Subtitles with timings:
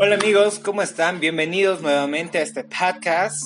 [0.00, 1.18] Hola amigos, ¿cómo están?
[1.18, 3.42] Bienvenidos nuevamente a este podcast.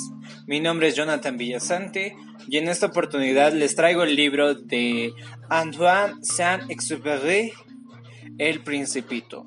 [0.47, 2.15] Mi nombre es Jonathan Villasante
[2.47, 5.15] y en esta oportunidad les traigo el libro de
[5.49, 7.53] Antoine Saint-Exupéry,
[8.37, 9.47] El Principito.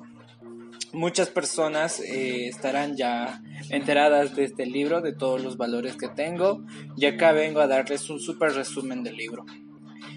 [0.92, 6.64] Muchas personas eh, estarán ya enteradas de este libro, de todos los valores que tengo,
[6.96, 9.46] y acá vengo a darles un súper resumen del libro.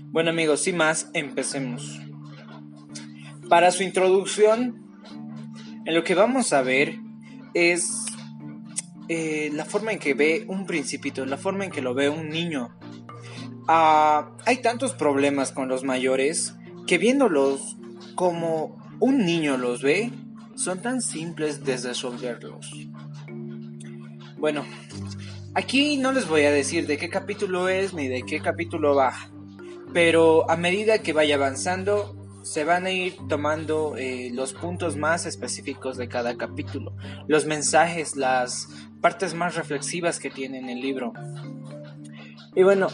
[0.06, 2.00] Bueno amigos, sin más, empecemos.
[3.48, 4.89] Para su introducción,
[5.90, 7.00] en lo que vamos a ver
[7.56, 8.06] es
[9.08, 12.30] eh, la forma en que ve un principito, la forma en que lo ve un
[12.30, 12.78] niño.
[13.68, 16.54] Ah, hay tantos problemas con los mayores
[16.86, 17.76] que viéndolos
[18.14, 20.12] como un niño los ve,
[20.54, 22.72] son tan simples de resolverlos.
[24.38, 24.66] Bueno,
[25.56, 29.16] aquí no les voy a decir de qué capítulo es ni de qué capítulo va,
[29.92, 32.19] pero a medida que vaya avanzando
[32.50, 36.96] se van a ir tomando eh, los puntos más específicos de cada capítulo,
[37.28, 38.68] los mensajes, las
[39.02, 41.14] partes más reflexivas que tiene en el libro.
[42.56, 42.88] Y bueno,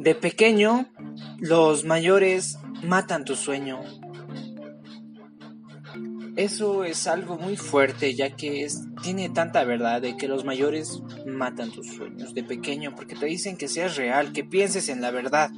[0.00, 0.86] de pequeño,
[1.38, 3.78] los mayores matan tu sueño.
[6.34, 8.66] Eso es algo muy fuerte, ya que
[9.04, 13.56] tiene tanta verdad de que los mayores matan tus sueños de pequeño, porque te dicen
[13.56, 15.52] que seas real, que pienses en la verdad,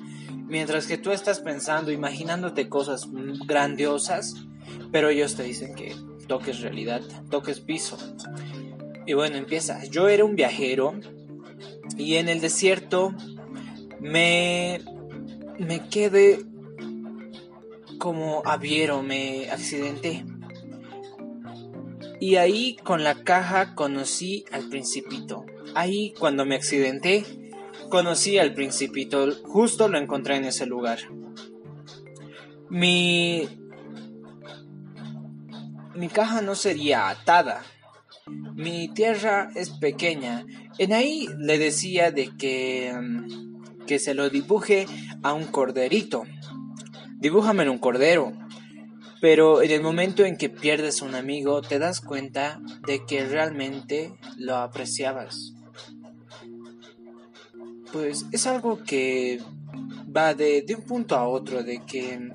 [0.49, 3.09] Mientras que tú estás pensando, imaginándote cosas
[3.47, 4.35] grandiosas,
[4.93, 5.95] pero ellos te dicen que
[6.29, 7.99] toques realidad, toques piso.
[9.07, 9.85] Y bueno, empieza.
[9.85, 10.95] Yo era un viajero
[11.97, 13.15] y en el desierto
[14.01, 14.81] me,
[15.59, 16.45] me quedé
[17.99, 20.25] como aviero, me accidenté.
[22.21, 25.45] Y ahí con la caja conocí al principito.
[25.75, 27.25] Ahí cuando me accidenté
[27.91, 30.99] Conocí al principito, justo lo encontré en ese lugar.
[32.69, 33.49] Mi...
[35.95, 37.63] Mi caja no sería atada.
[38.55, 40.45] Mi tierra es pequeña.
[40.79, 42.93] En ahí le decía de que...
[43.87, 44.87] que se lo dibuje
[45.23, 46.25] a un corderito.
[47.19, 48.33] Dibújame un cordero.
[49.21, 54.15] Pero en el momento en que pierdes un amigo te das cuenta de que realmente
[54.37, 55.56] lo apreciabas
[57.97, 59.41] pues es algo que
[60.15, 62.31] va de, un punto a otro, de que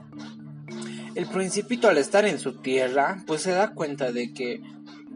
[1.14, 4.60] el principito al estar en su tierra, pues se da cuenta de que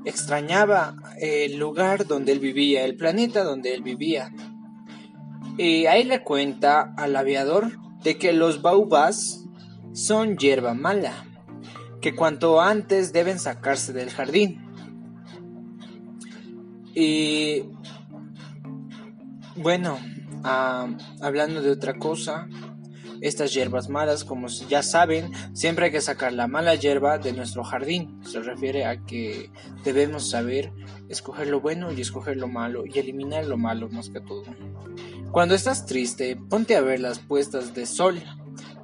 [0.05, 4.31] extrañaba el lugar donde él vivía, el planeta donde él vivía.
[5.57, 9.45] Y ahí le cuenta al aviador de que los baubas
[9.93, 11.25] son hierba mala,
[12.01, 14.63] que cuanto antes deben sacarse del jardín.
[16.93, 17.63] Y
[19.55, 19.97] bueno,
[20.45, 22.47] hablando de otra cosa,
[23.21, 27.63] estas hierbas malas, como ya saben, siempre hay que sacar la mala hierba de nuestro
[27.63, 28.19] jardín.
[28.23, 29.49] Se refiere a que
[29.83, 30.71] debemos saber
[31.09, 34.43] escoger lo bueno y escoger lo malo y eliminar lo malo más que todo.
[35.31, 38.21] Cuando estás triste, ponte a ver las puestas de sol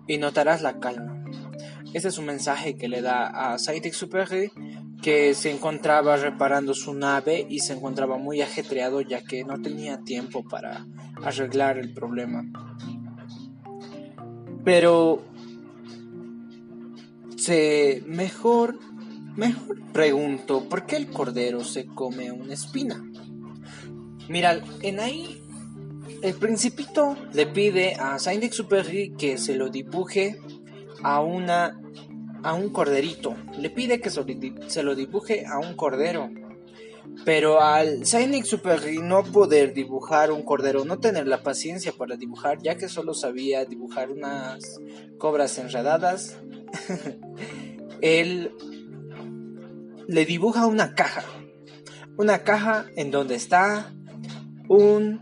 [0.08, 1.24] y notarás la calma.
[1.94, 4.52] Este es un mensaje que le da a Saint-Exupéry
[5.02, 10.00] que se encontraba reparando su nave y se encontraba muy ajetreado ya que no tenía
[10.02, 10.86] tiempo para
[11.24, 12.44] arreglar el problema.
[14.64, 15.24] Pero
[17.36, 18.78] se mejor
[19.36, 23.04] mejor pregunto, ¿por qué el cordero se come una espina?
[24.30, 25.42] Mira, en ahí
[26.22, 30.38] el principito le pide a Saint-Exupéry que se lo dibuje
[31.04, 31.80] a una
[32.44, 33.36] a un corderito.
[33.58, 36.30] Le pide que se lo dibuje a un cordero.
[37.26, 42.76] Pero al Saint-Exupéry no poder dibujar un cordero, no tener la paciencia para dibujar, ya
[42.78, 44.80] que solo sabía dibujar unas
[45.18, 46.38] cobras enredadas,
[48.02, 48.52] él
[50.08, 51.24] le dibuja una caja.
[52.18, 53.94] Una caja en donde está
[54.68, 55.22] un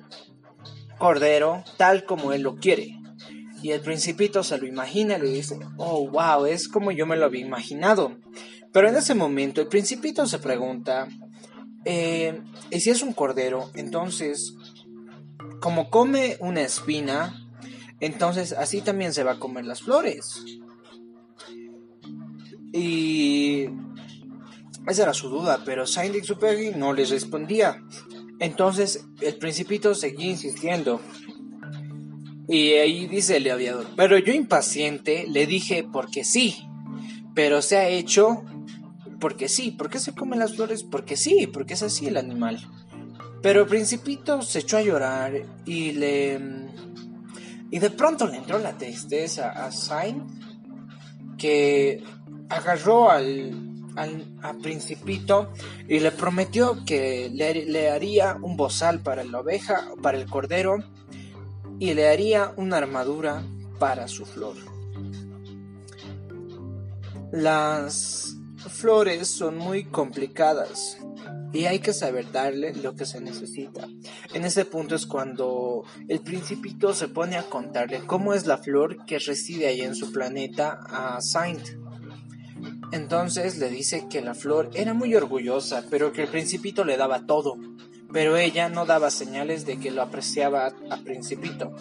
[0.97, 2.98] cordero tal como él lo quiere.
[3.61, 7.17] Y el principito se lo imagina y le dice, oh, wow, es como yo me
[7.17, 8.17] lo había imaginado.
[8.71, 11.07] Pero en ese momento el principito se pregunta,
[11.85, 13.69] eh, ¿y si es un cordero?
[13.73, 14.55] Entonces,
[15.59, 17.49] como come una espina,
[17.99, 20.45] entonces así también se va a comer las flores.
[22.71, 23.67] Y
[24.87, 27.83] esa era su duda, pero Saint-Exupéry no les respondía.
[28.39, 31.01] Entonces el principito seguía insistiendo.
[32.49, 36.67] Y ahí dice el aviador, pero yo impaciente le dije porque sí,
[37.35, 38.43] pero se ha hecho
[39.19, 39.71] porque sí.
[39.71, 40.83] ¿Por qué se comen las flores?
[40.83, 42.59] Porque sí, porque es así el animal.
[43.41, 45.33] Pero el principito se echó a llorar
[45.65, 46.39] y le...
[47.71, 50.23] Y de pronto le entró la tristeza a Saint,
[51.37, 52.03] que
[52.49, 55.51] agarró al, al Principito
[55.87, 60.83] y le prometió que le, le, haría un bozal para la oveja, para el cordero
[61.79, 63.43] y le haría una armadura
[63.79, 64.55] para su flor.
[67.31, 68.35] Las
[68.67, 70.97] flores son muy complicadas
[71.53, 73.87] y hay que saber darle lo que se necesita.
[74.33, 79.05] En ese punto es cuando el principito se pone a contarle cómo es la flor
[79.05, 81.61] que reside ahí en su planeta a Saint.
[82.91, 87.25] Entonces le dice que la flor era muy orgullosa, pero que el principito le daba
[87.25, 87.57] todo,
[88.11, 91.75] pero ella no daba señales de que lo apreciaba a principito.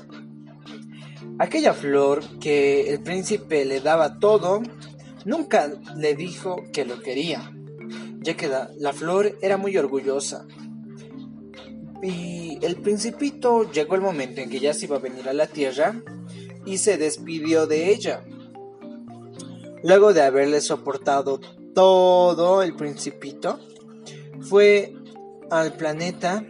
[1.38, 4.62] Aquella flor que el príncipe le daba todo,
[5.24, 7.52] nunca le dijo que lo quería
[8.20, 10.46] ya que la, flor era muy orgullosa.
[12.02, 15.46] Y el principito llegó el momento en que ya se iba a venir a la
[15.46, 16.02] tierra
[16.64, 18.24] y se despidió de ella.
[19.82, 21.40] Luego de haberle soportado
[21.74, 23.58] todo el principito,
[24.40, 24.94] fue
[25.50, 26.44] al planeta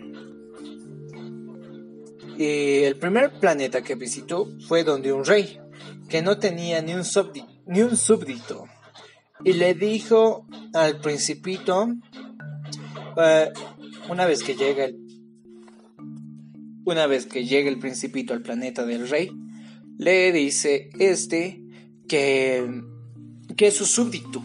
[2.36, 5.58] y el primer planeta que visitó fue donde un rey,
[6.08, 7.02] que no tenía ni un,
[7.66, 8.66] ni un súbdito
[9.44, 11.88] y le dijo al principito,
[13.16, 13.50] eh,
[14.08, 14.96] una vez que llega el,
[16.84, 19.30] una vez que llega el principito al planeta del rey,
[19.98, 21.62] le dice este
[22.08, 22.82] que,
[23.56, 24.42] que es su súbdito.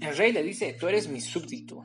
[0.00, 1.84] El rey le dice, tú eres mi súbdito.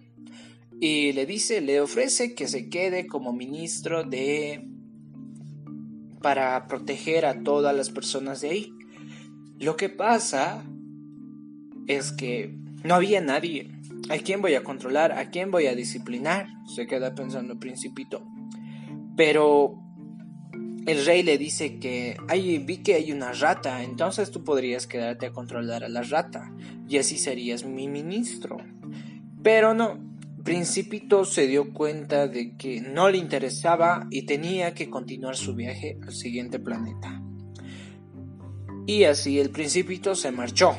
[0.80, 4.68] Y le dice, le ofrece que se quede como ministro de
[6.22, 8.74] para proteger a todas las personas de ahí.
[9.60, 10.66] Lo que pasa
[11.88, 13.72] es que no había nadie.
[14.10, 15.12] ¿A quién voy a controlar?
[15.12, 16.48] ¿A quién voy a disciplinar?
[16.76, 18.26] Se queda pensando el principito.
[19.16, 19.80] Pero
[20.86, 25.28] el rey le dice que Ay, vi que hay una rata, entonces tú podrías quedarte
[25.28, 26.52] a controlar a la rata
[26.88, 28.58] y así serías mi ministro.
[29.42, 30.00] Pero no,
[30.46, 35.98] Principito se dio cuenta de que no le interesaba y tenía que continuar su viaje
[36.04, 37.20] al siguiente planeta.
[38.86, 40.76] Y así el Principito se marchó.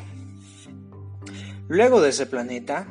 [1.66, 2.86] Luego de ese planeta,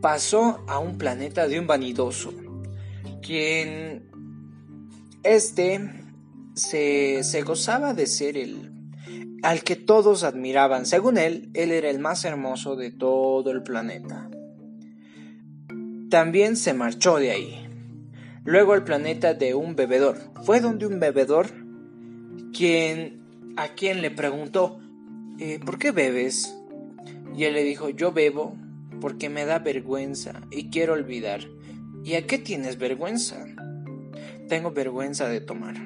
[0.00, 2.32] pasó a un planeta de un vanidoso,
[3.20, 4.08] quien
[5.24, 5.80] este
[6.54, 8.72] se, se gozaba de ser el
[9.42, 10.86] al que todos admiraban.
[10.86, 14.30] Según él, él era el más hermoso de todo el planeta.
[16.10, 17.66] También se marchó de ahí.
[18.44, 20.16] Luego al planeta de un bebedor.
[20.44, 21.48] Fue donde un bebedor
[22.52, 23.18] quien
[23.56, 24.80] a quien le preguntó
[25.40, 26.56] eh, ¿por qué bebes?
[27.36, 28.56] Y él le dijo, yo bebo
[29.00, 31.42] porque me da vergüenza y quiero olvidar.
[32.02, 33.46] ¿Y a qué tienes vergüenza?
[34.48, 35.76] Tengo vergüenza de tomar.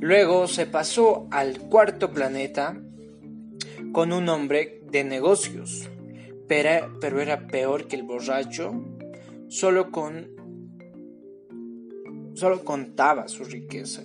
[0.00, 2.80] Luego se pasó al cuarto planeta
[3.92, 5.90] con un hombre de negocios,
[6.48, 8.72] pero, pero era peor que el borracho,
[9.48, 10.34] solo con
[12.34, 14.02] solo contaba su riqueza.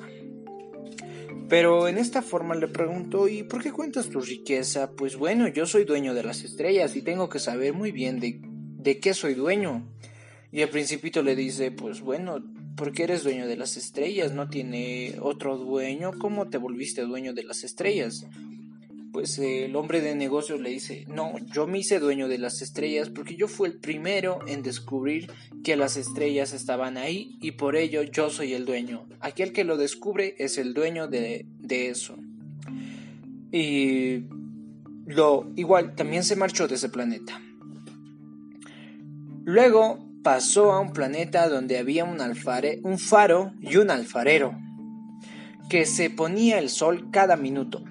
[1.50, 4.92] Pero en esta forma le preguntó, ¿y por qué cuentas tu riqueza?
[4.92, 8.40] Pues bueno, yo soy dueño de las estrellas y tengo que saber muy bien de,
[8.44, 9.88] de qué soy dueño.
[10.52, 12.44] Y el principito le dice, pues bueno,
[12.76, 14.32] ¿por qué eres dueño de las estrellas?
[14.32, 16.12] ¿No tiene otro dueño?
[16.20, 18.28] ¿Cómo te volviste dueño de las estrellas?
[19.20, 23.10] Pues el hombre de negocios le dice, no, yo me hice dueño de las estrellas
[23.10, 25.30] porque yo fui el primero en descubrir
[25.62, 29.10] que las estrellas estaban ahí y por ello yo soy el dueño.
[29.20, 32.16] Aquel que lo descubre es el dueño de, de eso.
[33.52, 34.24] Y
[35.06, 37.42] lo igual también se marchó de ese planeta.
[39.44, 44.58] Luego pasó a un planeta donde había un, alfare, un faro y un alfarero
[45.70, 47.84] que se ponía el sol cada minuto.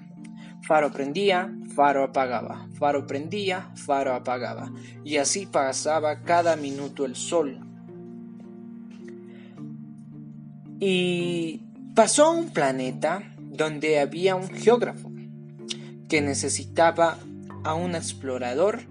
[0.69, 4.71] Faro prendía, faro apagaba, faro prendía, faro apagaba,
[5.03, 7.59] y así pasaba cada minuto el sol.
[10.79, 11.63] Y
[11.95, 15.11] pasó a un planeta donde había un geógrafo
[16.07, 17.17] que necesitaba
[17.63, 18.81] a un explorador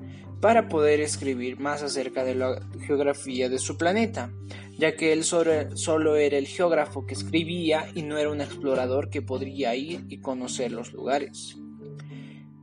[0.40, 4.32] para poder escribir más acerca de la geografía de su planeta,
[4.76, 9.23] ya que él solo, era el geógrafo que escribía y no era un explorador que
[9.23, 11.56] podría ir y conocer los lugares.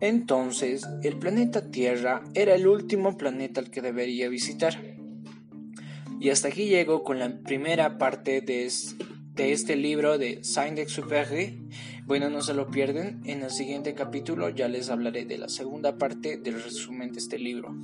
[0.02, 4.96] Entonces, el planeta Tierra era el último planeta al que debería visitar.
[6.20, 8.66] Y hasta aquí llego con la primera parte de,
[9.38, 11.70] este libro de Saint-Exupéry.
[12.06, 13.22] Bueno, no se lo pierden.
[13.26, 17.40] En el siguiente capítulo ya les hablaré de la segunda parte del resumen de este
[17.40, 17.76] libro.